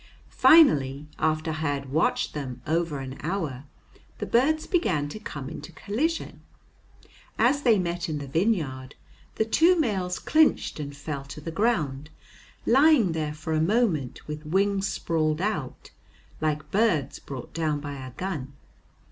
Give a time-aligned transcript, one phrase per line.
[0.29, 3.65] Finally, after I had watched them over an hour,
[4.17, 6.41] the birds began to come into collision.
[7.37, 8.95] As they met in the vineyard,
[9.35, 12.09] the two males clinched and fell to the ground,
[12.65, 15.91] lying there for a moment with wings sprawled out,
[16.41, 18.53] like birds brought down by a gun.